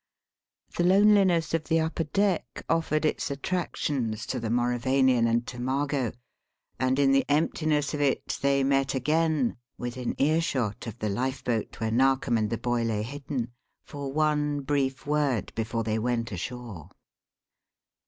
[0.77, 6.13] The loneliness of the upper deck offered its attractions to the Mauravanian and to Margot,
[6.79, 11.91] and in the emptiness of it they met again within earshot of the lifeboat where
[11.91, 13.51] Narkom and the boy lay hidden
[13.83, 16.89] for one brief word before they went ashore.